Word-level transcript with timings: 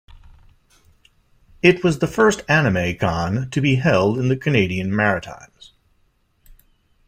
It 1.61 1.83
was 1.83 1.99
the 1.99 2.07
first 2.07 2.41
anime 2.49 2.97
con 2.97 3.51
to 3.51 3.61
be 3.61 3.75
held 3.75 4.17
in 4.17 4.29
the 4.29 4.35
Canadian 4.35 4.95
Maritimes. 4.95 5.73